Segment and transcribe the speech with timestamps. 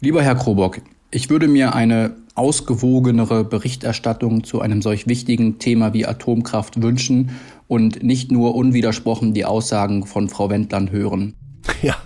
[0.00, 6.06] Lieber Herr Krobock, ich würde mir eine ausgewogenere Berichterstattung zu einem solch wichtigen Thema wie
[6.06, 7.30] Atomkraft wünschen
[7.68, 11.34] und nicht nur unwidersprochen die Aussagen von Frau Wendland hören.
[11.82, 11.96] Ja,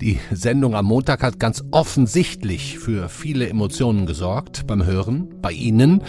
[0.00, 6.02] die Sendung am Montag hat ganz offensichtlich für viele Emotionen gesorgt beim Hören, bei Ihnen.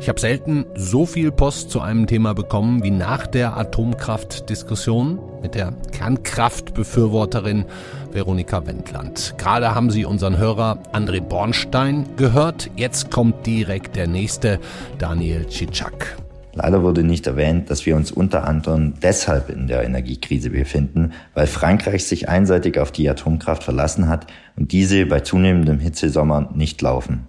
[0.00, 5.54] Ich habe selten so viel Post zu einem Thema bekommen wie nach der Atomkraftdiskussion mit
[5.54, 7.64] der Kernkraftbefürworterin
[8.12, 9.34] Veronika Wendland.
[9.38, 12.70] Gerade haben Sie unseren Hörer André Bornstein gehört.
[12.76, 14.58] Jetzt kommt direkt der nächste,
[14.98, 16.16] Daniel Cicak.
[16.54, 21.48] Leider wurde nicht erwähnt, dass wir uns unter anderem deshalb in der Energiekrise befinden, weil
[21.48, 27.26] Frankreich sich einseitig auf die Atomkraft verlassen hat und diese bei zunehmendem Hitzesommer nicht laufen.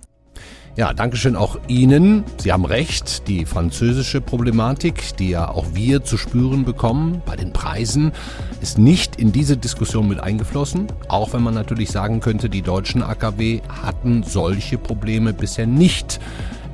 [0.78, 2.26] Ja, Dankeschön auch Ihnen.
[2.38, 7.54] Sie haben recht, die französische Problematik, die ja auch wir zu spüren bekommen bei den
[7.54, 8.12] Preisen,
[8.60, 10.88] ist nicht in diese Diskussion mit eingeflossen.
[11.08, 16.20] Auch wenn man natürlich sagen könnte, die deutschen AKW hatten solche Probleme bisher nicht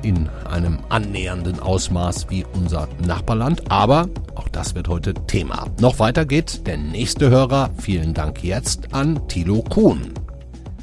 [0.02, 3.70] in einem annähernden Ausmaß wie unser Nachbarland.
[3.70, 5.66] Aber auch das wird heute Thema.
[5.80, 7.70] Noch weiter geht der nächste Hörer.
[7.78, 10.12] Vielen Dank jetzt an Thilo Kuhn.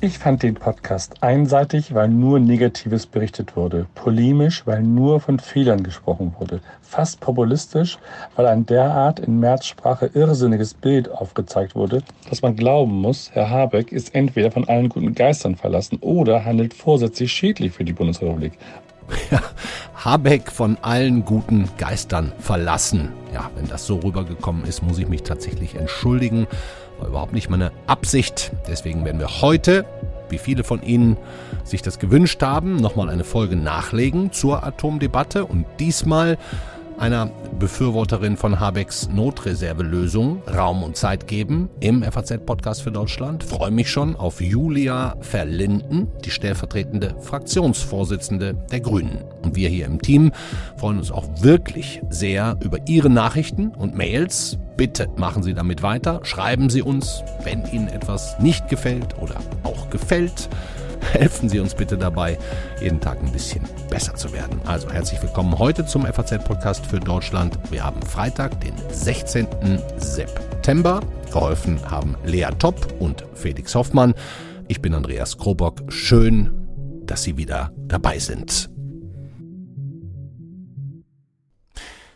[0.02, 5.84] Ich fand den Podcast einseitig, weil nur Negatives berichtet wurde, polemisch, weil nur von Fehlern
[5.84, 7.98] gesprochen wurde, fast populistisch,
[8.38, 13.92] weil ein derart in Märzsprache irrsinniges Bild aufgezeigt wurde, dass man glauben muss, Herr Habeck
[13.92, 18.54] ist entweder von allen guten Geistern verlassen oder handelt vorsätzlich schädlich für die Bundesrepublik.
[19.32, 19.42] Ja,
[19.96, 23.10] Habeck von allen guten Geistern verlassen.
[23.34, 26.48] Ja, wenn das so rübergekommen ist, muss ich mich tatsächlich entschuldigen.
[27.00, 28.52] War überhaupt nicht meine Absicht.
[28.68, 29.86] Deswegen werden wir heute,
[30.30, 31.18] wie viele von Ihnen
[31.64, 36.38] sich das gewünscht haben, nochmal eine Folge nachlegen zur Atomdebatte und diesmal
[37.00, 43.44] einer Befürworterin von Habecks Notreservelösung Raum und Zeit geben im FAZ-Podcast für Deutschland.
[43.44, 49.24] Freue mich schon auf Julia Verlinden, die stellvertretende Fraktionsvorsitzende der Grünen.
[49.44, 50.32] Und wir hier im Team
[50.78, 54.58] freuen uns auch wirklich sehr über Ihre Nachrichten und Mails.
[54.78, 56.22] Bitte machen Sie damit weiter.
[56.24, 60.50] Schreiben Sie uns, wenn Ihnen etwas nicht gefällt oder auch gefällt.
[61.14, 62.38] Helfen Sie uns bitte dabei,
[62.82, 64.60] jeden Tag ein bisschen besser zu werden.
[64.66, 67.58] Also herzlich willkommen heute zum FAZ-Podcast für Deutschland.
[67.72, 69.48] Wir haben Freitag, den 16.
[69.98, 71.02] September.
[71.32, 74.14] Geholfen haben Lea Topp und Felix Hoffmann.
[74.68, 75.82] Ich bin Andreas Krobock.
[75.92, 76.68] Schön,
[77.06, 78.70] dass Sie wieder dabei sind.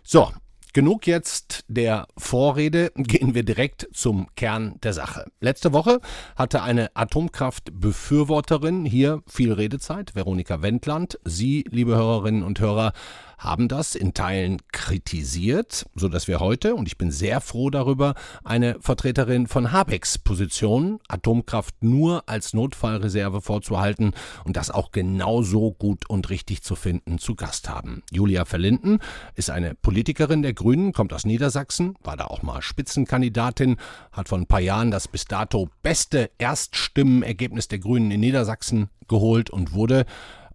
[0.03, 0.29] So,
[0.75, 5.25] Genug jetzt der Vorrede, gehen wir direkt zum Kern der Sache.
[5.39, 5.99] Letzte Woche
[6.35, 11.19] hatte eine Atomkraftbefürworterin hier viel Redezeit, Veronika Wendland.
[11.25, 12.93] Sie, liebe Hörerinnen und Hörer,
[13.43, 18.15] haben das in Teilen kritisiert, so dass wir heute, und ich bin sehr froh darüber,
[18.43, 24.13] eine Vertreterin von Habecks Position, Atomkraft nur als Notfallreserve vorzuhalten
[24.45, 28.03] und das auch genauso gut und richtig zu finden, zu Gast haben.
[28.11, 28.99] Julia Verlinden
[29.35, 33.77] ist eine Politikerin der Grünen, kommt aus Niedersachsen, war da auch mal Spitzenkandidatin,
[34.11, 39.49] hat vor ein paar Jahren das bis dato beste Erststimmenergebnis der Grünen in Niedersachsen geholt
[39.49, 40.05] und wurde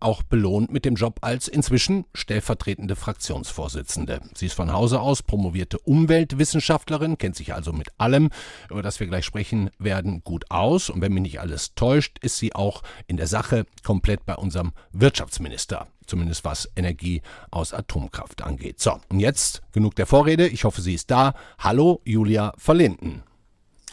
[0.00, 4.20] auch belohnt mit dem Job als inzwischen stellvertretende Fraktionsvorsitzende.
[4.34, 8.30] Sie ist von Hause aus promovierte Umweltwissenschaftlerin, kennt sich also mit allem,
[8.70, 10.90] über das wir gleich sprechen werden, gut aus.
[10.90, 14.72] Und wenn mich nicht alles täuscht, ist sie auch in der Sache komplett bei unserem
[14.92, 17.20] Wirtschaftsminister zumindest was Energie
[17.50, 18.80] aus Atomkraft angeht.
[18.80, 20.48] So, und jetzt genug der Vorrede.
[20.48, 21.34] Ich hoffe, sie ist da.
[21.58, 23.22] Hallo, Julia Verlinden.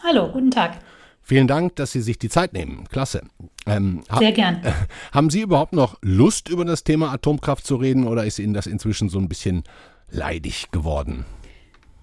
[0.02, 0.80] Hallo, guten Tag.
[1.28, 2.88] Vielen Dank, dass Sie sich die Zeit nehmen.
[2.92, 3.24] Klasse.
[3.66, 4.64] Ähm, Sehr gern.
[4.64, 4.72] Äh,
[5.12, 8.68] haben Sie überhaupt noch Lust, über das Thema Atomkraft zu reden oder ist Ihnen das
[8.68, 9.64] inzwischen so ein bisschen
[10.12, 11.26] leidig geworden?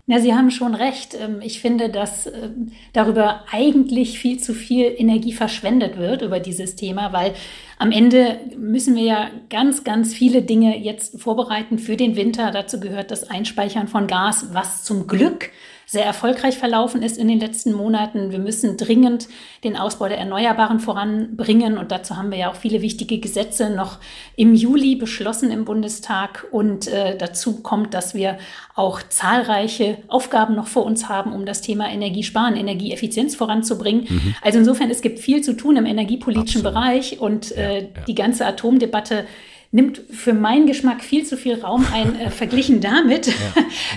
[0.06, 1.15] Ja, Sie haben schon recht.
[1.15, 6.75] Ähm, ich finde, dass ähm, darüber eigentlich viel zu viel Energie verschwendet wird über dieses
[6.75, 7.34] Thema, weil
[7.78, 12.50] am Ende müssen wir ja ganz, ganz viele Dinge jetzt vorbereiten für den Winter.
[12.50, 15.50] Dazu gehört das Einspeichern von Gas, was zum Glück
[15.92, 18.30] sehr erfolgreich verlaufen ist in den letzten Monaten.
[18.30, 19.28] Wir müssen dringend
[19.62, 23.99] den Ausbau der Erneuerbaren voranbringen und dazu haben wir ja auch viele wichtige Gesetze noch
[24.34, 28.38] im Juli beschlossen im Bundestag und äh, dazu kommt, dass wir
[28.75, 34.06] auch zahlreiche Aufgaben noch vor uns haben, um das Thema Energiesparen, Energieeffizienz voranzubringen.
[34.08, 34.34] Mhm.
[34.40, 36.75] Also insofern, es gibt viel zu tun im energiepolitischen Absolut.
[36.75, 38.05] Bereich und äh, ja, ja.
[38.08, 39.26] die ganze Atomdebatte
[39.72, 43.32] nimmt für meinen Geschmack viel zu viel Raum ein, äh, verglichen damit, ja,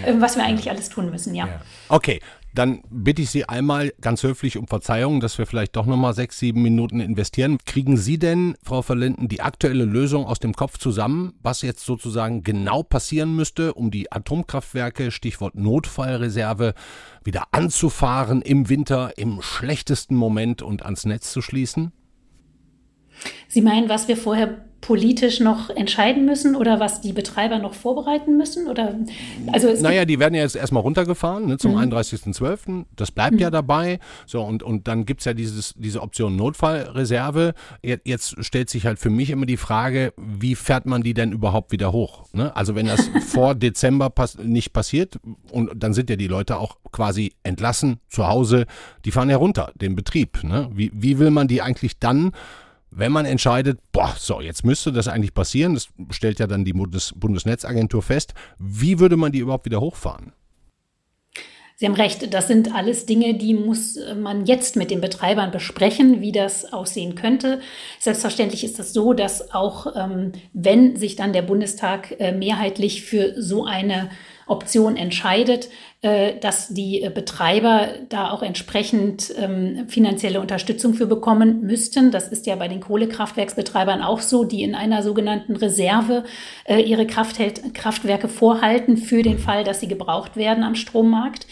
[0.08, 0.20] ja.
[0.22, 1.48] was wir eigentlich alles tun müssen, ja.
[1.48, 1.62] ja.
[1.90, 2.22] Okay,
[2.56, 6.40] Dann bitte ich Sie einmal ganz höflich um Verzeihung, dass wir vielleicht doch nochmal sechs,
[6.40, 7.58] sieben Minuten investieren.
[7.66, 12.44] Kriegen Sie denn, Frau Verlinden, die aktuelle Lösung aus dem Kopf zusammen, was jetzt sozusagen
[12.44, 16.74] genau passieren müsste, um die Atomkraftwerke, Stichwort Notfallreserve,
[17.26, 21.92] wieder anzufahren im Winter im schlechtesten Moment und ans Netz zu schließen?
[23.50, 28.38] Sie meinen, was wir vorher politisch noch entscheiden müssen oder was die Betreiber noch vorbereiten
[28.38, 28.68] müssen?
[28.68, 28.94] Oder,
[29.52, 31.92] also naja, die werden ja jetzt erstmal runtergefahren ne, zum mhm.
[31.92, 32.86] 31.12.
[32.96, 33.40] Das bleibt mhm.
[33.40, 33.98] ja dabei.
[34.28, 37.56] So, und, und dann gibt es ja dieses, diese Option Notfallreserve.
[37.82, 41.72] Jetzt stellt sich halt für mich immer die Frage, wie fährt man die denn überhaupt
[41.72, 42.26] wieder hoch?
[42.34, 42.56] Ne?
[42.56, 45.18] Also wenn das vor Dezember pass nicht passiert,
[45.52, 48.68] und dann sind ja die Leute auch quasi entlassen zu Hause,
[49.04, 50.44] die fahren ja runter, den Betrieb.
[50.44, 50.70] Ne?
[50.72, 52.34] Wie, wie will man die eigentlich dann
[52.96, 56.74] wenn man entscheidet, boah, so, jetzt müsste das eigentlich passieren, das stellt ja dann die
[56.74, 60.32] Bundes Bundesnetzagentur fest, wie würde man die überhaupt wieder hochfahren?
[61.78, 66.22] Sie haben recht, das sind alles Dinge, die muss man jetzt mit den Betreibern besprechen,
[66.22, 67.60] wie das aussehen könnte.
[68.00, 73.04] Selbstverständlich ist es das so, dass auch ähm, wenn sich dann der Bundestag äh, mehrheitlich
[73.04, 74.10] für so eine
[74.48, 75.70] Option entscheidet,
[76.02, 82.12] äh, dass die äh, Betreiber da auch entsprechend ähm, finanzielle Unterstützung für bekommen müssten.
[82.12, 86.24] Das ist ja bei den Kohlekraftwerksbetreibern auch so, die in einer sogenannten Reserve
[86.66, 91.48] äh, ihre Kraftwerke vorhalten für den Fall, dass sie gebraucht werden am Strommarkt.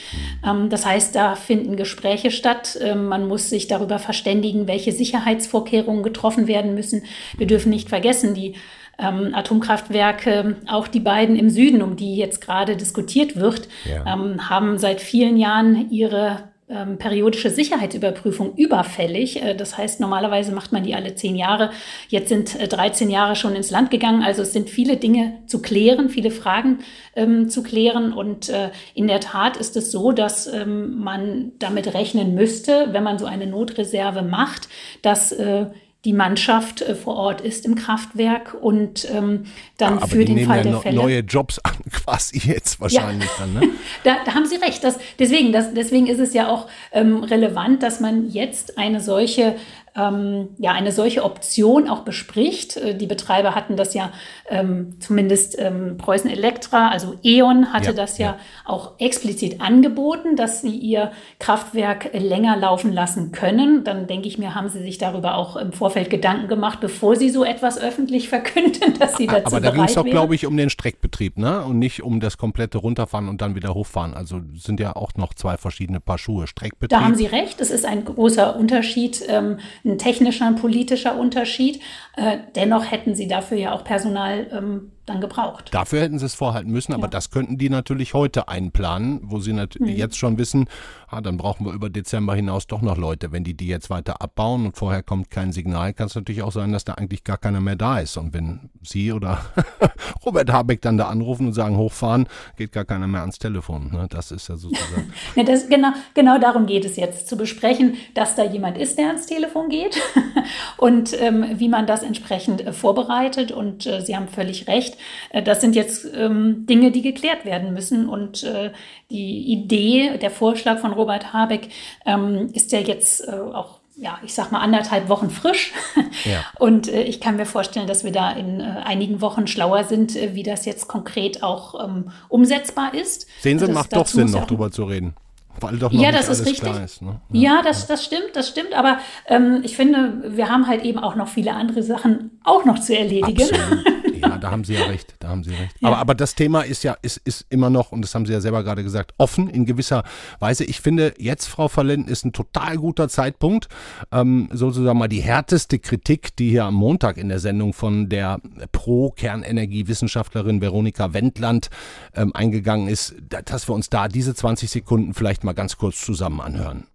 [0.46, 2.78] Ähm, das heißt, da finden Gespräche statt.
[2.80, 7.04] Ähm, man muss sich darüber verständigen, welche Sicherheitsvorkehrungen getroffen werden müssen.
[7.38, 8.54] Wir dürfen nicht vergessen, die
[9.00, 14.14] ähm, Atomkraftwerke, auch die beiden im Süden, um die jetzt gerade diskutiert wird, ja.
[14.14, 19.44] ähm, haben seit vielen Jahren ihre ähm, periodische Sicherheitsüberprüfung überfällig.
[19.44, 21.72] Äh, das heißt, normalerweise macht man die alle zehn Jahre.
[22.08, 24.24] Jetzt sind äh, 13 Jahre schon ins Land gegangen.
[24.24, 26.80] Also es sind viele Dinge zu klären, viele Fragen
[27.16, 28.14] ähm, zu klären.
[28.14, 33.04] Und äh, in der Tat ist es so, dass ähm, man damit rechnen müsste, wenn
[33.04, 34.70] man so eine Notreserve macht,
[35.02, 35.66] dass äh,
[36.06, 39.46] die Mannschaft äh, vor Ort ist im Kraftwerk und ähm,
[39.78, 40.96] dann ja, für den Fall ja der Fälle.
[40.96, 43.46] neue Jobs an, quasi jetzt wahrscheinlich ja.
[43.46, 43.54] dann.
[43.54, 43.70] Ne?
[44.04, 44.84] da, da, haben Sie recht.
[44.84, 49.56] Das, deswegen, das, deswegen ist es ja auch ähm, relevant, dass man jetzt eine solche
[49.96, 52.78] ähm, ja eine solche Option auch bespricht.
[52.78, 54.12] Äh, die Betreiber hatten das ja
[54.50, 60.36] ähm, zumindest ähm, Preußen Elektra, also E.ON hatte ja, das ja, ja, auch explizit angeboten,
[60.36, 63.84] dass sie ihr Kraftwerk länger laufen lassen können.
[63.84, 67.30] Dann denke ich mir, haben sie sich darüber auch im Vorfeld Gedanken gemacht, bevor sie
[67.30, 70.58] so etwas öffentlich verkünden, dass sie dazu Aber da ging es doch, glaube ich, um
[70.58, 71.64] den Streckbetrieb, ne?
[71.64, 74.14] Und nicht um das komplette runterfahren und dann wieder hochfahren.
[74.14, 76.48] Also sind ja auch noch zwei verschiedene Paar Schuhe.
[76.48, 76.90] Streckbetrieb.
[76.90, 77.62] Da haben Sie recht.
[77.62, 79.24] Es ist ein großer Unterschied.
[79.28, 81.82] Ähm, ein technischer, ein politischer Unterschied.
[82.16, 85.70] Äh, dennoch hätten sie dafür ja auch Personal ähm, dann gebraucht.
[85.74, 87.10] Dafür hätten sie es vorhalten müssen, aber ja.
[87.10, 89.68] das könnten die natürlich heute einplanen, wo sie mhm.
[89.86, 90.68] jetzt schon wissen,
[91.08, 93.32] ah, dann brauchen wir über Dezember hinaus doch noch Leute.
[93.32, 96.52] Wenn die die jetzt weiter abbauen und vorher kommt kein Signal, kann es natürlich auch
[96.52, 98.18] sein, dass da eigentlich gar keiner mehr da ist.
[98.18, 99.40] Und wenn Sie oder
[100.26, 102.28] Robert Habeck dann da anrufen und sagen, hochfahren,
[102.58, 103.92] geht gar keiner mehr ans Telefon.
[103.92, 104.08] Ne?
[104.10, 105.14] Das ist ja sozusagen.
[105.36, 109.08] ja, das, genau, genau darum geht es jetzt, zu besprechen, dass da jemand ist, der
[109.08, 110.02] ans Telefon geht
[110.78, 113.52] und ähm, wie man das entsprechend äh, vorbereitet.
[113.52, 115.02] Und äh, Sie haben völlig recht nicht.
[115.30, 118.08] Äh, das sind jetzt ähm, Dinge, die geklärt werden müssen.
[118.08, 118.72] Und äh,
[119.10, 121.70] die Idee, der Vorschlag von Robert Habeck
[122.06, 125.72] ähm, ist ja jetzt äh, auch ja, ich sag mal anderthalb Wochen frisch.
[126.26, 126.46] Ja.
[126.60, 130.16] Und äh, ich kann mir vorstellen, dass wir da in äh, einigen Wochen schlauer sind,
[130.16, 133.28] äh, wie das jetzt konkret auch ähm, umsetzbar ist.
[133.42, 135.16] Sehen Sie, das, macht doch Sinn, noch drüber zu reden.
[135.60, 136.72] Weil doch noch ja, das ist richtig.
[136.84, 137.20] Ist, ne?
[137.32, 137.56] ja.
[137.56, 138.74] ja, das, das stimmt, das stimmt.
[138.74, 142.80] Aber ähm, ich finde, wir haben halt eben auch noch viele andere Sachen auch noch
[142.80, 143.48] zu erledigen.
[144.24, 145.76] Ja, da haben Sie ja recht, da haben Sie recht.
[145.80, 145.90] Ja.
[145.90, 148.42] Aber, aber das Thema ist ja, ist, ist immer noch, und das haben Sie ja
[148.42, 150.04] selber gerade gesagt, offen in gewisser
[150.40, 150.64] Weise.
[150.64, 153.68] Ich finde, jetzt, Frau Verlinden, ist ein total guter Zeitpunkt,
[154.12, 158.40] ähm, sozusagen mal die härteste Kritik, die hier am Montag in der Sendung von der
[158.72, 161.70] Pro-Kernenergie-Wissenschaftlerin Veronika Wendland
[162.16, 163.16] ähm, eingegangen ist,
[163.46, 166.88] dass wir uns da diese 20 Sekunden vielleicht mal ganz kurz zusammen anhören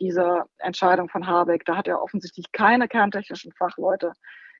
[0.00, 1.64] diese Entscheidung von Habeck.
[1.66, 4.12] Da hat er offensichtlich keine kerntechnischen Fachleute,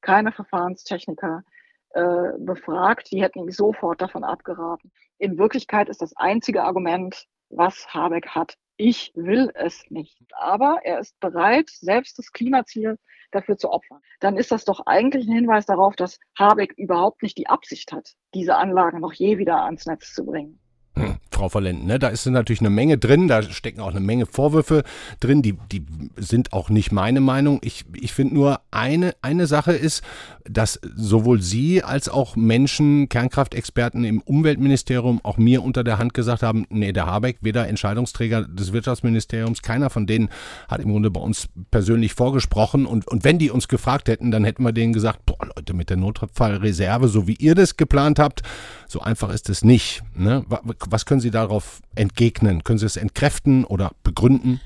[0.02, 1.42] keine Verfahrenstechniker,
[1.90, 4.92] äh, befragt, die hätten ihm sofort davon abgeraten.
[5.18, 10.18] In Wirklichkeit ist das einzige Argument, was Habeck hat, ich will es nicht.
[10.32, 12.98] Aber er ist bereit, selbst das Klimaziel
[13.30, 14.00] dafür zu opfern.
[14.20, 18.14] Dann ist das doch eigentlich ein Hinweis darauf, dass Habeck überhaupt nicht die Absicht hat,
[18.34, 20.58] diese Anlagen noch je wieder ans Netz zu bringen.
[20.96, 21.18] Hm.
[21.40, 21.86] Frau Verlenden.
[21.86, 21.98] Ne?
[21.98, 24.84] Da ist natürlich eine Menge drin, da stecken auch eine Menge Vorwürfe
[25.20, 27.60] drin, die, die sind auch nicht meine Meinung.
[27.62, 30.02] Ich, ich finde nur, eine, eine Sache ist,
[30.44, 36.42] dass sowohl Sie als auch Menschen, Kernkraftexperten im Umweltministerium auch mir unter der Hand gesagt
[36.42, 40.28] haben, nee, der Habeck, weder Entscheidungsträger des Wirtschaftsministeriums, keiner von denen
[40.68, 42.84] hat im Grunde bei uns persönlich vorgesprochen.
[42.84, 45.38] Und, und wenn die uns gefragt hätten, dann hätten wir denen gesagt, boah
[45.70, 48.42] Leute, mit der Notfallreserve, so wie ihr das geplant habt,
[48.88, 50.02] so einfach ist es nicht.
[50.14, 50.44] Ne?
[50.48, 52.64] Was können Sie darauf entgegnen?
[52.64, 54.60] Können Sie es entkräften oder begründen?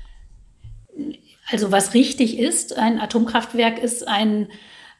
[1.51, 4.47] Also was richtig ist, ein Atomkraftwerk ist ein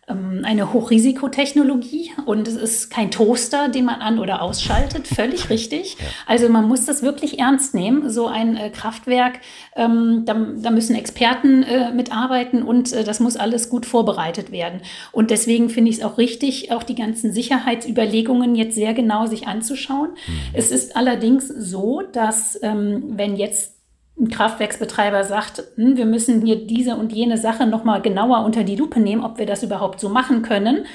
[0.07, 5.97] eine Hochrisikotechnologie und es ist kein Toaster, den man an- oder ausschaltet, völlig richtig.
[5.99, 6.05] Ja.
[6.27, 8.11] Also man muss das wirklich ernst nehmen.
[8.11, 9.39] So ein äh, Kraftwerk,
[9.75, 14.81] ähm, da, da, müssen Experten äh, mitarbeiten und äh, das muss alles gut vorbereitet werden.
[15.11, 19.47] Und deswegen finde ich es auch richtig, auch die ganzen Sicherheitsüberlegungen jetzt sehr genau sich
[19.47, 20.11] anzuschauen.
[20.11, 20.33] Mhm.
[20.53, 23.74] Es ist allerdings so, dass ähm, wenn jetzt
[24.17, 28.75] ein Kraftwerksbetreiber sagt, hm, wir müssen hier diese und jene Sache nochmal genauer unter die
[28.75, 30.85] Lupe nehmen, ob wir das überhaupt so machen können,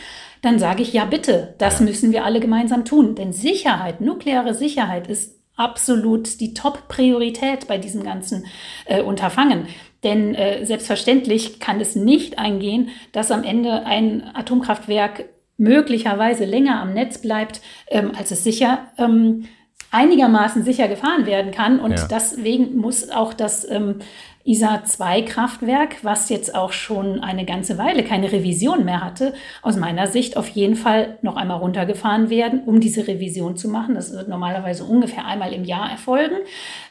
[0.43, 1.87] dann sage ich, ja bitte, das ja.
[1.87, 3.15] müssen wir alle gemeinsam tun.
[3.15, 8.47] Denn Sicherheit, nukleare Sicherheit ist absolut die Top-Priorität bei diesem ganzen
[8.87, 9.67] äh, Unterfangen.
[10.03, 15.27] Denn äh, selbstverständlich kann es nicht eingehen, dass am Ende ein Atomkraftwerk
[15.59, 19.45] möglicherweise länger am Netz bleibt, ähm, als es sicher ähm,
[19.91, 21.81] einigermaßen sicher gefahren werden kann.
[21.81, 22.07] Und ja.
[22.09, 23.97] deswegen muss auch das ähm,
[24.45, 30.37] ISA-2-Kraftwerk, was jetzt auch schon eine ganze Weile keine Revision mehr hatte, aus meiner Sicht
[30.37, 33.95] auf jeden Fall noch einmal runtergefahren werden, um diese Revision zu machen.
[33.97, 36.37] Das wird normalerweise ungefähr einmal im Jahr erfolgen.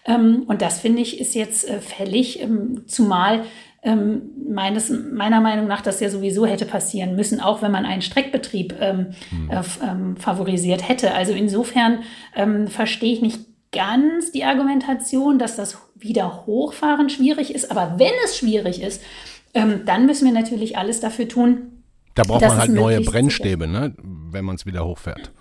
[0.06, 3.44] Ähm, und das finde ich ist jetzt äh, fällig, ähm, zumal
[3.81, 8.01] ähm, meines, meiner Meinung nach das ja sowieso hätte passieren müssen, auch wenn man einen
[8.01, 9.50] Streckbetrieb ähm, mhm.
[9.50, 11.13] äh, ähm, favorisiert hätte.
[11.13, 12.00] Also insofern
[12.36, 13.39] ähm, verstehe ich nicht
[13.71, 17.71] ganz die Argumentation, dass das wieder hochfahren schwierig ist.
[17.71, 19.01] Aber wenn es schwierig ist,
[19.53, 21.83] ähm, dann müssen wir natürlich alles dafür tun.
[22.15, 23.93] Da braucht man halt neue Brennstäbe, ne?
[23.98, 25.31] wenn man es wieder hochfährt.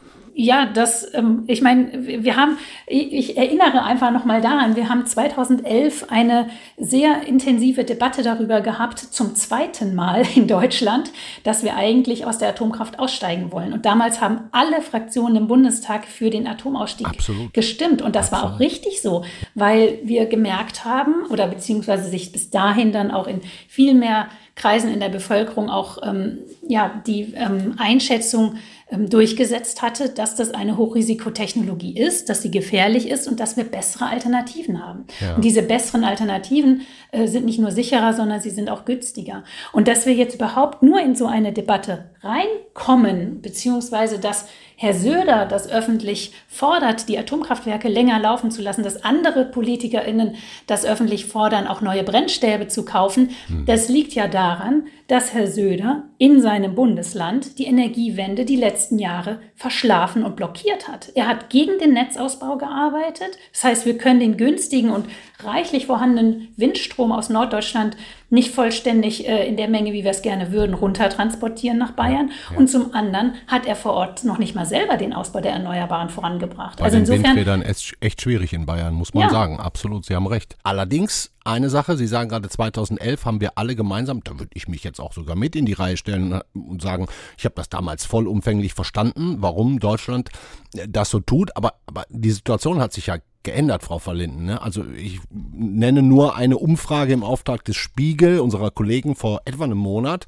[0.40, 6.06] Ja, das, ähm, ich meine, wir haben, ich erinnere einfach nochmal daran, wir haben 2011
[6.10, 11.10] eine sehr intensive Debatte darüber gehabt, zum zweiten Mal in Deutschland,
[11.42, 13.72] dass wir eigentlich aus der Atomkraft aussteigen wollen.
[13.72, 17.52] Und damals haben alle Fraktionen im Bundestag für den Atomausstieg Absolut.
[17.52, 18.00] gestimmt.
[18.00, 18.44] Und das Absolut.
[18.44, 19.24] war auch richtig so,
[19.56, 24.92] weil wir gemerkt haben, oder beziehungsweise sich bis dahin dann auch in viel mehr Kreisen
[24.92, 28.56] in der Bevölkerung auch ähm, ja, die ähm, Einschätzung
[28.90, 33.64] ähm, durchgesetzt hatte, dass das eine Hochrisikotechnologie ist, dass sie gefährlich ist und dass wir
[33.64, 35.04] bessere Alternativen haben.
[35.20, 35.34] Ja.
[35.34, 39.44] Und diese besseren Alternativen äh, sind nicht nur sicherer, sondern sie sind auch günstiger.
[39.72, 44.46] Und dass wir jetzt überhaupt nur in so eine Debatte reinkommen, beziehungsweise dass
[44.80, 50.36] Herr Söder das öffentlich fordert, die Atomkraftwerke länger laufen zu lassen, dass andere PolitikerInnen
[50.68, 53.66] das öffentlich fordern, auch neue Brennstäbe zu kaufen, hm.
[53.66, 59.40] das liegt ja daran, dass Herr Söder in seinem Bundesland die Energiewende die letzten Jahre
[59.58, 61.10] verschlafen und blockiert hat.
[61.16, 63.36] Er hat gegen den Netzausbau gearbeitet.
[63.52, 65.06] Das heißt, wir können den günstigen und
[65.42, 67.96] reichlich vorhandenen Windstrom aus Norddeutschland
[68.30, 72.30] nicht vollständig äh, in der Menge, wie wir es gerne würden, runtertransportieren nach Bayern.
[72.52, 72.56] Ja.
[72.56, 76.08] Und zum anderen hat er vor Ort noch nicht mal selber den Ausbau der Erneuerbaren
[76.08, 76.78] vorangebracht.
[76.78, 79.30] Bei also den insofern Windrädern ist echt schwierig in Bayern, muss man ja.
[79.30, 79.58] sagen.
[79.58, 80.56] Absolut, Sie haben recht.
[80.62, 84.84] Allerdings eine Sache, Sie sagen gerade 2011 haben wir alle gemeinsam, da würde ich mich
[84.84, 88.74] jetzt auch sogar mit in die Reihe stellen und sagen, ich habe das damals vollumfänglich
[88.74, 90.30] verstanden, warum Deutschland
[90.74, 94.44] äh, das so tut, aber, aber die Situation hat sich ja geändert, Frau Verlinden.
[94.44, 94.60] Ne?
[94.60, 99.78] Also ich nenne nur eine Umfrage im Auftrag des Spiegel, unserer Kollegen vor etwa einem
[99.78, 100.26] Monat.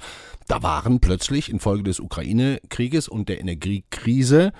[0.48, 4.52] Da waren plötzlich infolge des Ukraine-Krieges und der Energiekrise,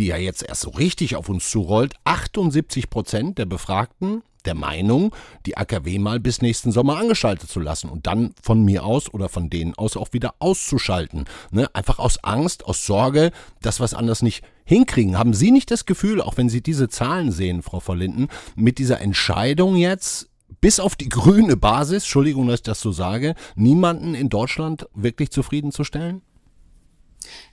[0.00, 5.14] die ja jetzt erst so richtig auf uns zurollt, 78 Prozent der Befragten der Meinung,
[5.44, 9.28] die AKW mal bis nächsten Sommer angeschaltet zu lassen und dann von mir aus oder
[9.28, 11.26] von denen aus auch wieder auszuschalten.
[11.50, 11.68] Ne?
[11.74, 13.30] Einfach aus Angst, aus Sorge,
[13.60, 15.18] dass wir es anders nicht hinkriegen.
[15.18, 19.02] Haben Sie nicht das Gefühl, auch wenn Sie diese Zahlen sehen, Frau Verlinden, mit dieser
[19.02, 20.30] Entscheidung jetzt
[20.62, 25.30] bis auf die grüne Basis, Entschuldigung, dass ich das so sage, niemanden in Deutschland wirklich
[25.30, 26.22] zufriedenzustellen?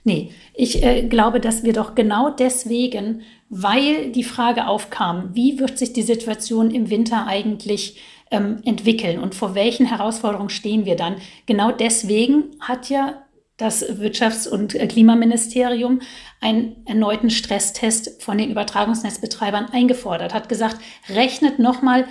[0.08, 5.76] Nee, ich äh, glaube, dass wir doch genau deswegen, weil die Frage aufkam, wie wird
[5.76, 8.00] sich die Situation im Winter eigentlich
[8.30, 13.22] ähm, entwickeln und vor welchen Herausforderungen stehen wir dann, genau deswegen hat ja
[13.58, 16.00] das Wirtschafts- und Klimaministerium
[16.40, 20.78] einen erneuten Stresstest von den Übertragungsnetzbetreibern eingefordert, hat gesagt,
[21.10, 22.06] rechnet nochmal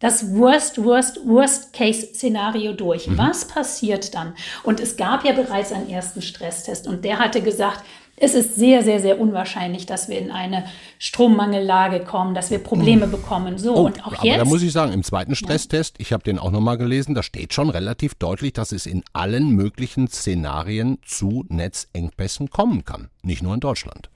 [0.00, 3.06] das Worst, Worst, Worst-Case-Szenario durch.
[3.06, 3.18] Mhm.
[3.18, 4.34] Was passiert dann?
[4.64, 7.84] Und es gab ja bereits einen ersten Stresstest und der hatte gesagt,
[8.22, 10.64] es ist sehr, sehr, sehr unwahrscheinlich, dass wir in eine
[10.98, 13.12] Strommangellage kommen, dass wir Probleme hm.
[13.12, 13.56] bekommen.
[13.56, 14.40] So, oh, und auch aber jetzt.
[14.40, 17.54] Da muss ich sagen, im zweiten Stresstest, ich habe den auch nochmal gelesen, da steht
[17.54, 23.08] schon relativ deutlich, dass es in allen möglichen Szenarien zu Netzengpässen kommen kann.
[23.22, 24.10] Nicht nur in Deutschland.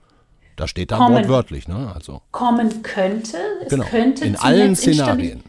[0.56, 1.90] Da steht da kommen, wortwörtlich, ne?
[1.94, 2.20] Also.
[2.30, 3.38] Kommen könnte.
[3.62, 3.86] Es genau.
[3.86, 5.42] könnte in allen Szenarien.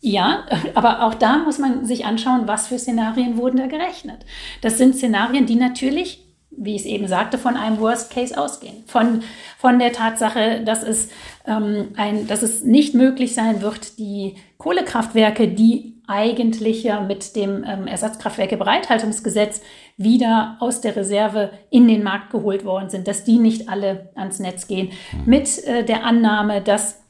[0.00, 4.24] Ja, aber auch da muss man sich anschauen, was für Szenarien wurden da gerechnet.
[4.62, 8.82] Das sind Szenarien, die natürlich, wie ich es eben sagte, von einem Worst Case ausgehen.
[8.86, 9.22] Von,
[9.58, 11.10] von der Tatsache, dass es,
[11.46, 17.62] ähm, ein, dass es nicht möglich sein wird, die Kohlekraftwerke, die eigentlich ja mit dem
[17.64, 19.60] ähm, Ersatzkraftwerkebereithaltungsgesetz
[19.96, 24.40] wieder aus der Reserve in den Markt geholt worden sind, dass die nicht alle ans
[24.40, 24.90] Netz gehen.
[25.12, 25.22] Mhm.
[25.26, 27.00] Mit äh, der Annahme, dass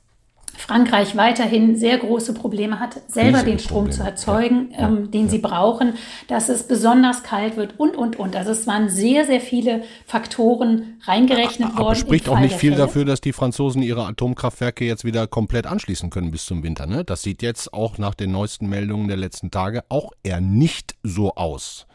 [0.57, 3.97] Frankreich weiterhin sehr große Probleme hat, selber Riesige den Strom Probleme.
[3.97, 4.89] zu erzeugen, ja.
[4.89, 5.29] ähm, den ja.
[5.31, 5.95] sie brauchen,
[6.29, 8.37] dass es besonders kalt wird und, und, und.
[8.37, 11.99] Also es waren sehr, sehr viele Faktoren reingerechnet aber, worden.
[11.99, 12.87] spricht auch nicht viel Fälle.
[12.87, 16.87] dafür, dass die Franzosen ihre Atomkraftwerke jetzt wieder komplett anschließen können bis zum Winter.
[16.87, 17.05] Ne?
[17.05, 21.35] Das sieht jetzt auch nach den neuesten Meldungen der letzten Tage auch eher nicht so
[21.35, 21.87] aus.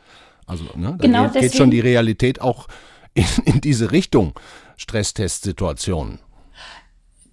[0.48, 2.68] Also ne, da genau geht, geht schon die Realität auch
[3.14, 4.34] in, in diese Richtung.
[4.78, 6.20] Stresstestsituationen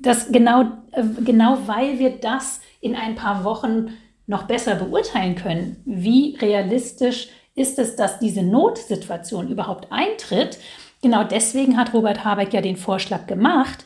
[0.03, 3.95] das genau, äh, genau weil wir das in ein paar Wochen
[4.27, 10.59] noch besser beurteilen können, wie realistisch ist es, dass diese Notsituation überhaupt eintritt.
[11.03, 13.85] Genau deswegen hat Robert Habeck ja den Vorschlag gemacht,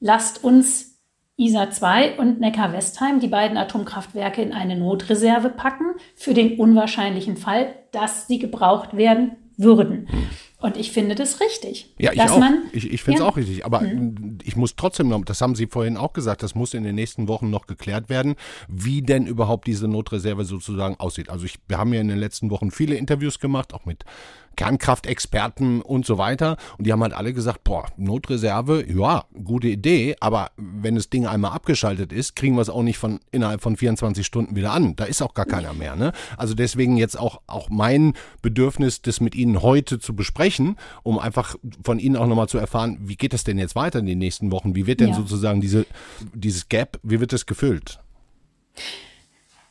[0.00, 0.94] lasst uns
[1.36, 7.74] ISA 2 und Neckar-Westheim, die beiden Atomkraftwerke, in eine Notreserve packen, für den unwahrscheinlichen Fall,
[7.90, 10.08] dass sie gebraucht werden würden.
[10.64, 11.92] Und ich finde das richtig.
[11.98, 12.38] Ja, ich auch.
[12.38, 13.28] Man, ich, ich finde es ja.
[13.28, 13.66] auch richtig.
[13.66, 14.38] Aber mhm.
[14.44, 17.28] ich muss trotzdem noch, das haben Sie vorhin auch gesagt, das muss in den nächsten
[17.28, 18.34] Wochen noch geklärt werden,
[18.66, 21.28] wie denn überhaupt diese Notreserve sozusagen aussieht.
[21.28, 24.06] Also ich, wir haben ja in den letzten Wochen viele Interviews gemacht, auch mit
[24.56, 26.56] Kernkraftexperten und so weiter.
[26.78, 31.26] Und die haben halt alle gesagt, boah, Notreserve, ja, gute Idee, aber wenn das Ding
[31.26, 34.96] einmal abgeschaltet ist, kriegen wir es auch nicht von innerhalb von 24 Stunden wieder an.
[34.96, 35.96] Da ist auch gar keiner mehr.
[35.96, 36.12] Ne?
[36.36, 41.56] Also deswegen jetzt auch, auch mein Bedürfnis, das mit Ihnen heute zu besprechen, um einfach
[41.82, 44.50] von Ihnen auch nochmal zu erfahren, wie geht das denn jetzt weiter in den nächsten
[44.50, 44.74] Wochen?
[44.74, 45.14] Wie wird denn ja.
[45.14, 45.86] sozusagen diese,
[46.34, 48.00] dieses Gap, wie wird das gefüllt?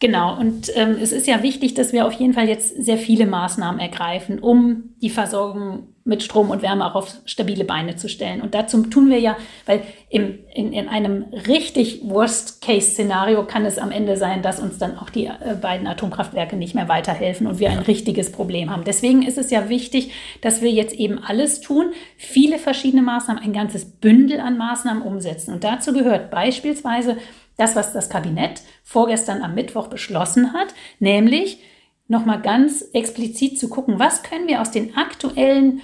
[0.03, 3.25] Genau, und ähm, es ist ja wichtig, dass wir auf jeden Fall jetzt sehr viele
[3.25, 8.41] Maßnahmen ergreifen, um die Versorgung mit Strom und Wärme auch auf stabile Beine zu stellen.
[8.41, 13.91] Und dazu tun wir ja, weil im, in, in einem richtig Worst-Case-Szenario kann es am
[13.91, 17.69] Ende sein, dass uns dann auch die äh, beiden Atomkraftwerke nicht mehr weiterhelfen und wir
[17.69, 18.83] ein richtiges Problem haben.
[18.83, 20.11] Deswegen ist es ja wichtig,
[20.41, 25.53] dass wir jetzt eben alles tun, viele verschiedene Maßnahmen, ein ganzes Bündel an Maßnahmen umsetzen.
[25.53, 27.15] Und dazu gehört beispielsweise
[27.57, 31.59] das, was das Kabinett vorgestern am Mittwoch beschlossen hat, nämlich
[32.07, 35.81] nochmal ganz explizit zu gucken, was können wir aus den aktuellen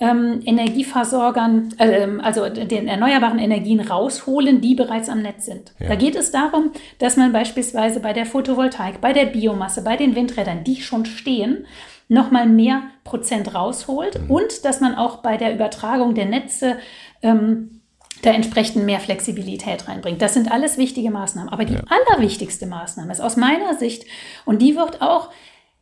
[0.00, 5.72] ähm, Energieversorgern, äh, also den erneuerbaren Energien rausholen, die bereits am Netz sind.
[5.78, 5.88] Ja.
[5.88, 10.16] Da geht es darum, dass man beispielsweise bei der Photovoltaik, bei der Biomasse, bei den
[10.16, 11.66] Windrädern, die schon stehen,
[12.08, 14.30] nochmal mehr Prozent rausholt mhm.
[14.30, 16.78] und dass man auch bei der Übertragung der Netze
[17.22, 17.81] ähm,
[18.22, 20.22] da entsprechend mehr Flexibilität reinbringt.
[20.22, 21.52] Das sind alles wichtige Maßnahmen.
[21.52, 21.82] Aber die ja.
[21.88, 24.04] allerwichtigste Maßnahme ist aus meiner Sicht,
[24.44, 25.30] und die wird auch,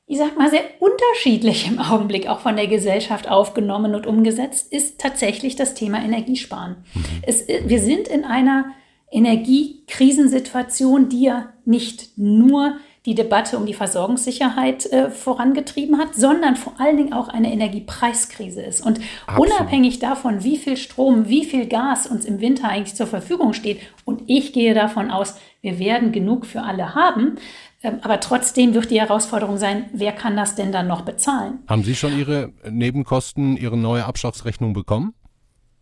[0.07, 4.99] ich sag mal, sehr unterschiedlich im Augenblick auch von der Gesellschaft aufgenommen und umgesetzt, ist
[4.99, 6.79] tatsächlich das Thema Energiesparen.
[6.95, 7.05] Mhm.
[7.23, 8.73] Es, wir sind in einer
[9.13, 16.75] Energiekrisensituation, die ja nicht nur die Debatte um die Versorgungssicherheit äh, vorangetrieben hat, sondern vor
[16.79, 18.85] allen Dingen auch eine Energiepreiskrise ist.
[18.85, 19.51] Und Absolut.
[19.51, 23.81] unabhängig davon, wie viel Strom, wie viel Gas uns im Winter eigentlich zur Verfügung steht,
[24.05, 27.37] und ich gehe davon aus, wir werden genug für alle haben,
[27.81, 31.61] äh, aber trotzdem wird die Herausforderung sein, wer kann das denn dann noch bezahlen?
[31.69, 35.15] Haben Sie schon Ihre Nebenkosten, Ihre neue Abschlagsrechnung bekommen?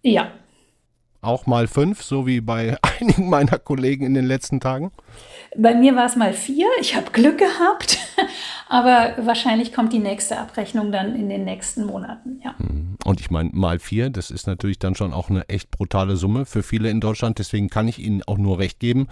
[0.02, 0.30] Ja,
[1.20, 4.92] auch mal fünf, so wie bei einigen meiner Kollegen in den letzten Tagen?
[5.56, 6.66] Bei mir war es mal vier.
[6.80, 7.98] Ich habe Glück gehabt.
[8.68, 12.40] Aber wahrscheinlich kommt die nächste Abrechnung dann in den nächsten Monaten.
[12.44, 12.54] Ja.
[12.58, 12.96] Hm.
[13.04, 16.44] Und ich meine, mal vier, das ist natürlich dann schon auch eine echt brutale Summe
[16.44, 17.38] für viele in Deutschland.
[17.38, 19.08] Deswegen kann ich Ihnen auch nur recht geben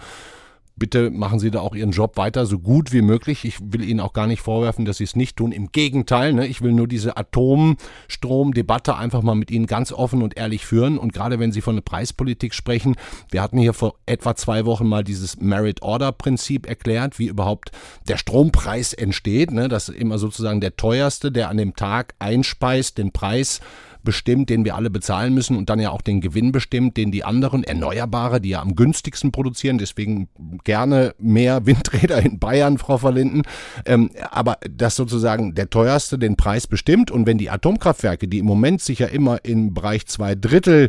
[0.77, 3.45] bitte machen Sie da auch Ihren Job weiter, so gut wie möglich.
[3.45, 5.51] Ich will Ihnen auch gar nicht vorwerfen, dass Sie es nicht tun.
[5.51, 6.47] Im Gegenteil, ne?
[6.47, 10.97] ich will nur diese Atomstromdebatte einfach mal mit Ihnen ganz offen und ehrlich führen.
[10.97, 12.95] Und gerade wenn Sie von der Preispolitik sprechen,
[13.29, 17.71] wir hatten hier vor etwa zwei Wochen mal dieses Merit-Order-Prinzip erklärt, wie überhaupt
[18.07, 19.51] der Strompreis entsteht.
[19.51, 19.67] Ne?
[19.67, 23.59] Das ist immer sozusagen der teuerste, der an dem Tag einspeist, den Preis
[24.07, 27.25] bestimmt, den wir alle bezahlen müssen und dann ja auch den Gewinn bestimmt, den die
[27.25, 30.29] anderen Erneuerbare, die ja am günstigsten produzieren, deswegen
[30.63, 33.41] gerne mehr Windräder in Bayern, Frau Verlinden,
[33.85, 38.45] ähm, aber dass sozusagen der teuerste den Preis bestimmt und wenn die Atomkraftwerke, die im
[38.45, 40.87] Moment sich ja immer im Bereich zwei Drittel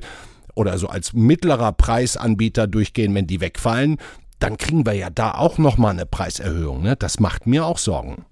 [0.54, 3.96] oder so als mittlerer Preisanbieter durchgehen, wenn die wegfallen,
[4.38, 6.82] dann kriegen wir ja da auch nochmal eine Preiserhöhung.
[6.82, 6.94] Ne?
[6.94, 8.24] Das macht mir auch Sorgen.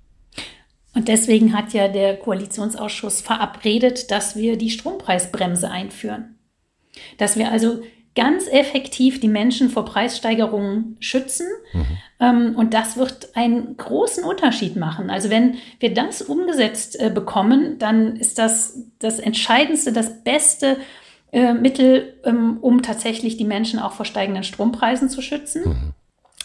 [0.97, 6.39] Und deswegen hat ja der Koalitionsausschuss verabredet, dass wir die Strompreisbremse einführen.
[7.19, 7.83] Dass wir also
[8.15, 11.47] ganz effektiv die Menschen vor Preissteigerungen schützen.
[11.75, 11.85] Mhm.
[12.19, 15.11] Ähm, und das wird einen großen Unterschied machen.
[15.11, 20.79] Also wenn wir das umgesetzt äh, bekommen, dann ist das das Entscheidendste, das Beste
[21.31, 25.63] äh, Mittel, ähm, um tatsächlich die Menschen auch vor steigenden Strompreisen zu schützen.
[25.67, 25.93] Mhm.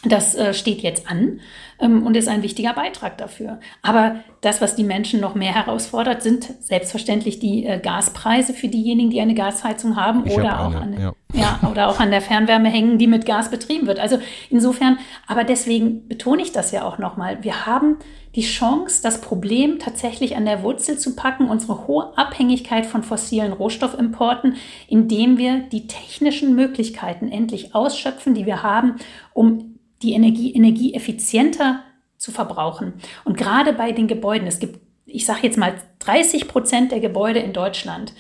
[0.04, 1.42] Das äh, steht jetzt an
[1.80, 3.60] ähm, und ist ein wichtiger Beitrag dafür.
[3.84, 9.12] Aber das, was die Menschen noch mehr herausfordert, sind selbstverständlich die äh, Gaspreise für diejenigen,
[9.12, 11.14] die eine Gasheizung haben ich oder, hab auch eine, an, ja.
[11.34, 14.00] ja, oder auch an der Fernwärme hängen, die mit Gas betrieben wird.
[14.00, 14.18] Also
[14.50, 17.44] insofern, aber deswegen betone ich das ja auch nochmal.
[17.44, 17.98] Wir haben
[18.34, 23.52] die Chance, das Problem tatsächlich an der Wurzel zu packen, unsere hohe Abhängigkeit von fossilen
[23.52, 24.56] Rohstoffimporten,
[24.88, 28.96] indem wir die technischen Möglichkeiten endlich ausschöpfen, die wir haben,
[29.34, 29.71] um
[30.02, 31.84] die Energie energieeffizienter
[32.18, 32.94] zu verbrauchen.
[33.24, 37.40] Und gerade bei den Gebäuden, es gibt, ich sage jetzt mal, 30 Prozent der Gebäude
[37.40, 38.14] in Deutschland,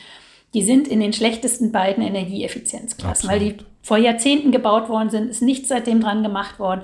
[0.53, 3.31] die sind in den schlechtesten beiden Energieeffizienzklassen, Absolut.
[3.31, 6.81] weil die vor Jahrzehnten gebaut worden sind, ist nichts seitdem dran gemacht worden.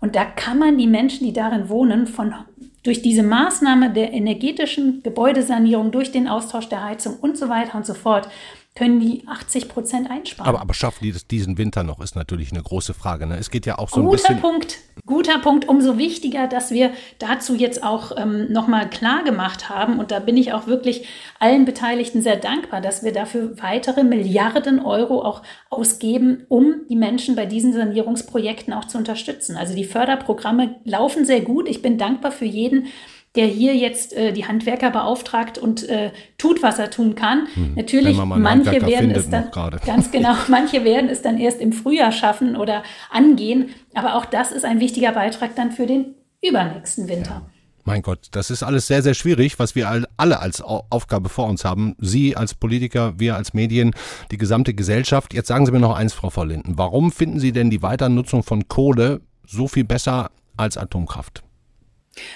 [0.00, 2.34] Und da kann man die Menschen, die darin wohnen, von,
[2.82, 7.86] durch diese Maßnahme der energetischen Gebäudesanierung, durch den Austausch der Heizung und so weiter und
[7.86, 8.28] so fort,
[8.76, 10.48] können die 80 Prozent einsparen.
[10.48, 13.26] Aber, aber schaffen die das diesen Winter noch, ist natürlich eine große Frage.
[13.26, 13.36] Ne?
[13.38, 14.36] Es geht ja auch so guter ein bisschen.
[14.36, 15.68] Guter Punkt, guter Punkt.
[15.68, 19.98] Umso wichtiger, dass wir dazu jetzt auch ähm, nochmal klar gemacht haben.
[19.98, 21.08] Und da bin ich auch wirklich
[21.40, 27.34] allen Beteiligten sehr dankbar, dass wir dafür weitere Milliarden Euro auch ausgeben, um die Menschen
[27.34, 29.56] bei diesen Sanierungsprojekten auch zu unterstützen.
[29.56, 31.66] Also die Förderprogramme laufen sehr gut.
[31.66, 32.88] Ich bin dankbar für jeden,
[33.36, 37.46] der hier jetzt äh, die Handwerker beauftragt und äh, tut, was er tun kann.
[37.54, 37.74] Hm.
[37.74, 39.50] Natürlich, manche werden es dann
[39.84, 43.70] ganz genau, manche werden es dann erst im Frühjahr schaffen oder angehen.
[43.94, 47.42] Aber auch das ist ein wichtiger Beitrag dann für den übernächsten Winter.
[47.46, 47.50] Ja.
[47.86, 51.64] Mein Gott, das ist alles sehr, sehr schwierig, was wir alle als Aufgabe vor uns
[51.64, 51.94] haben.
[51.98, 53.92] Sie als Politiker, wir als Medien,
[54.32, 55.32] die gesamte Gesellschaft.
[55.32, 56.76] Jetzt sagen Sie mir noch eins, Frau Vorlinden.
[56.78, 61.45] Warum finden Sie denn die Weiternutzung von Kohle so viel besser als Atomkraft?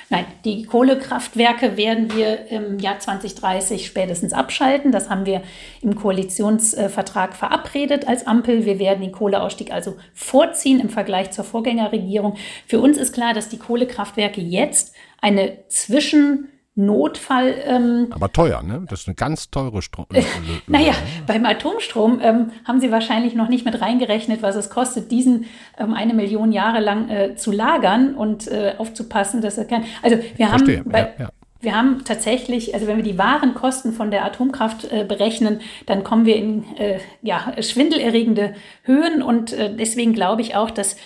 [0.08, 4.92] Nein, die Kohlekraftwerke werden wir im Jahr 2030 spätestens abschalten.
[4.92, 5.42] Das haben wir
[5.82, 8.64] im Koalitionsvertrag verabredet als Ampel.
[8.66, 12.36] Wir werden den Kohleausstieg also vorziehen im Vergleich zur Vorgängerregierung.
[12.66, 17.54] Für uns ist klar, dass die Kohlekraftwerke jetzt eine Zwischen Notfall.
[17.64, 18.84] Ähm, Aber teuer, ne?
[18.88, 20.06] Das ist eine ganz teure Strom.
[20.12, 20.22] Äh,
[20.66, 20.92] naja,
[21.26, 25.46] beim Atomstrom ähm, haben Sie wahrscheinlich noch nicht mit reingerechnet, was es kostet, diesen
[25.78, 29.84] ähm, eine Million Jahre lang äh, zu lagern und äh, aufzupassen, dass er kein.
[30.02, 30.78] Also wir Verstehe.
[30.78, 31.30] haben bei, ja, ja.
[31.62, 36.04] Wir haben tatsächlich, also wenn wir die wahren Kosten von der Atomkraft äh, berechnen, dann
[36.04, 38.54] kommen wir in äh, ja, schwindelerregende
[38.84, 39.22] Höhen.
[39.22, 40.96] Und äh, deswegen glaube ich auch, dass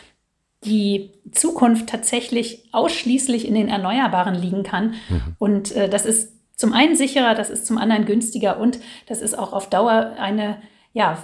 [0.65, 4.95] die Zukunft tatsächlich ausschließlich in den Erneuerbaren liegen kann.
[5.09, 5.37] Mhm.
[5.39, 9.37] Und äh, das ist zum einen sicherer, das ist zum anderen günstiger und das ist
[9.37, 10.59] auch auf Dauer eine
[10.93, 11.19] ja,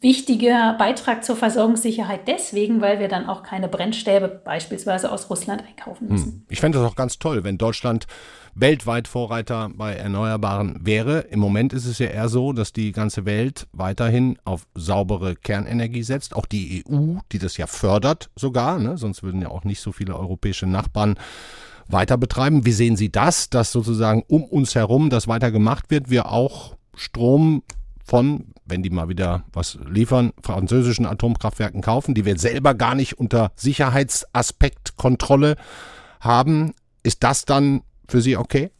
[0.00, 6.08] wichtiger Beitrag zur Versorgungssicherheit deswegen, weil wir dann auch keine Brennstäbe beispielsweise aus Russland einkaufen
[6.08, 6.32] müssen.
[6.32, 6.46] Hm.
[6.48, 8.08] Ich fände das auch ganz toll, wenn Deutschland
[8.54, 11.20] weltweit Vorreiter bei Erneuerbaren wäre.
[11.20, 16.02] Im Moment ist es ja eher so, dass die ganze Welt weiterhin auf saubere Kernenergie
[16.02, 16.36] setzt.
[16.36, 18.98] Auch die EU, die das ja fördert sogar, ne?
[18.98, 21.16] sonst würden ja auch nicht so viele europäische Nachbarn
[21.88, 22.66] weiter betreiben.
[22.66, 26.76] Wie sehen Sie das, dass sozusagen um uns herum das weiter gemacht wird, wir auch
[26.94, 27.62] Strom
[28.04, 33.18] von, wenn die mal wieder was liefern, französischen Atomkraftwerken kaufen, die wir selber gar nicht
[33.18, 35.56] unter Sicherheitsaspektkontrolle
[36.20, 36.74] haben.
[37.02, 38.70] Ist das dann für Sie okay?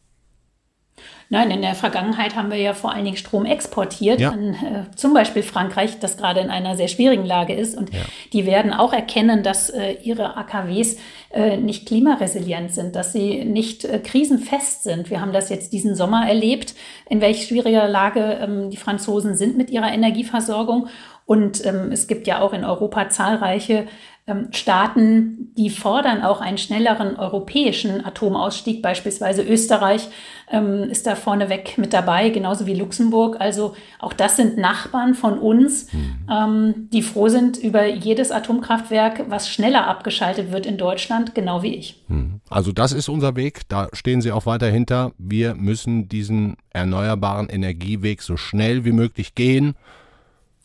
[1.30, 4.32] Nein, in der Vergangenheit haben wir ja vor allen Dingen Strom exportiert ja.
[4.32, 7.74] an äh, zum Beispiel Frankreich, das gerade in einer sehr schwierigen Lage ist.
[7.74, 8.00] Und ja.
[8.34, 10.98] die werden auch erkennen, dass äh, ihre AKWs
[11.30, 15.08] äh, nicht klimaresilient sind, dass sie nicht äh, krisenfest sind.
[15.08, 16.74] Wir haben das jetzt diesen Sommer erlebt,
[17.08, 20.88] in welch schwieriger Lage ähm, die Franzosen sind mit ihrer Energieversorgung.
[21.24, 23.86] Und ähm, es gibt ja auch in Europa zahlreiche
[24.24, 28.80] ähm, Staaten, die fordern auch einen schnelleren europäischen Atomausstieg.
[28.80, 30.08] Beispielsweise Österreich
[30.48, 33.40] ähm, ist da vorneweg mit dabei, genauso wie Luxemburg.
[33.40, 36.18] Also auch das sind Nachbarn von uns, mhm.
[36.30, 41.74] ähm, die froh sind über jedes Atomkraftwerk, was schneller abgeschaltet wird in Deutschland, genau wie
[41.74, 42.04] ich.
[42.06, 42.40] Mhm.
[42.48, 45.10] Also das ist unser Weg, da stehen Sie auch weiter hinter.
[45.18, 49.74] Wir müssen diesen erneuerbaren Energieweg so schnell wie möglich gehen.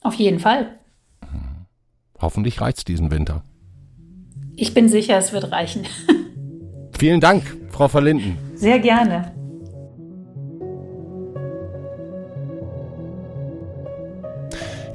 [0.02, 0.78] Auf jeden Fall.
[2.20, 3.44] Hoffentlich reicht's diesen Winter.
[4.56, 5.86] Ich bin sicher, es wird reichen.
[6.98, 8.38] Vielen Dank, Frau Verlinden.
[8.56, 9.38] Sehr gerne.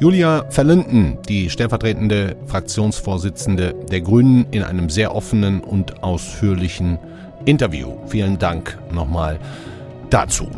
[0.00, 6.98] Julia Verlinden, die stellvertretende Fraktionsvorsitzende der Grünen, in einem sehr offenen und ausführlichen
[7.44, 7.98] Interview.
[8.08, 9.38] Vielen Dank nochmal
[10.10, 10.48] dazu.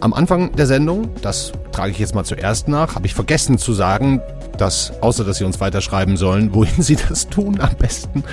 [0.00, 3.72] Am Anfang der Sendung, das trage ich jetzt mal zuerst nach, habe ich vergessen zu
[3.72, 4.20] sagen,
[4.58, 8.24] dass, außer dass Sie uns weiterschreiben sollen, wohin Sie das tun am besten,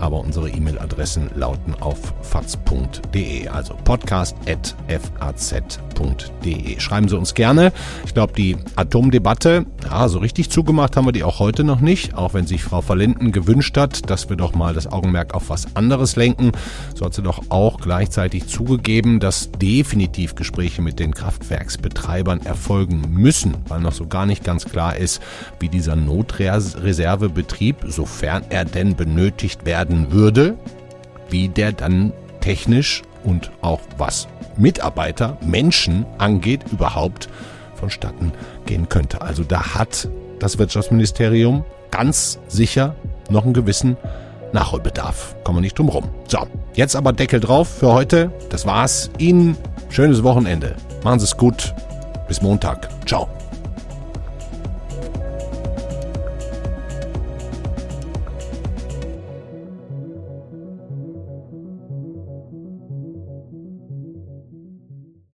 [0.00, 6.80] aber unsere E-Mail-Adressen lauten auf faz.de, also podcast.faz.de.
[6.80, 7.72] Schreiben Sie uns gerne.
[8.06, 12.14] Ich glaube, die Atomdebatte, ja, so richtig zugemacht haben wir die auch heute noch nicht,
[12.14, 15.76] auch wenn sich Frau Verlinden gewünscht hat, dass wir doch mal das Augenmerk auf was
[15.76, 16.52] anderes lenken.
[16.94, 23.56] So hat sie doch auch gleichzeitig zugegeben, dass definitiv Gespräche mit den Kraftwerksbetreibern erfolgen müssen,
[23.68, 25.20] weil noch so gar nicht ganz klar ist,
[25.58, 30.56] wie dieser Notreservebetrieb, sofern er denn benötigt werden werden würde,
[31.28, 37.28] wie der dann technisch und auch was Mitarbeiter, Menschen angeht, überhaupt
[37.74, 38.32] vonstatten
[38.66, 39.20] gehen könnte.
[39.22, 42.94] Also da hat das Wirtschaftsministerium ganz sicher
[43.30, 43.96] noch einen gewissen
[44.52, 45.36] Nachholbedarf.
[45.44, 46.04] Kommen wir nicht drum rum.
[46.26, 46.38] So,
[46.74, 48.32] jetzt aber Deckel drauf für heute.
[48.48, 49.10] Das war's.
[49.18, 49.56] Ihnen
[49.88, 50.74] schönes Wochenende.
[51.04, 51.74] Machen Sie es gut.
[52.28, 52.88] Bis Montag.
[53.06, 53.28] Ciao.